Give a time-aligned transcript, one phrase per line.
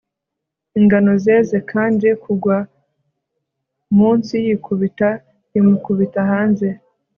[0.79, 2.57] ingano zeze; kandi, kugwa
[3.97, 5.09] munsi yikubita
[5.51, 6.67] rimukubita hanze